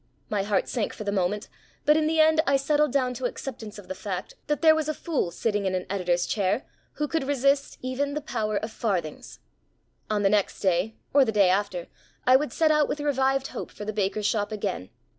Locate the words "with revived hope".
12.89-13.69